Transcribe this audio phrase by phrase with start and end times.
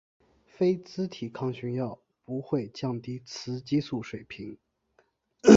[0.47, 4.57] 非甾体抗雄药不会降低雌激素水平。